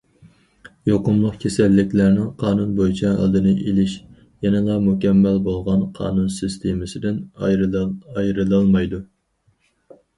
يۇقۇملۇق 0.89 1.35
كېسەللىكلەرنىڭ 1.43 2.31
قانۇن 2.39 2.71
بويىچە 2.79 3.11
ئالدىنى 3.11 3.53
ئېلىش 3.67 3.95
يەنىلا 4.47 4.81
مۇكەممەل 4.89 5.39
بولغان 5.51 5.87
قانۇن 6.01 6.35
سىستېمىسىدىن 6.41 7.25
ئايرىلالمايدۇ. 7.49 9.09